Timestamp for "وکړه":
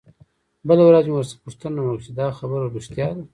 1.81-2.03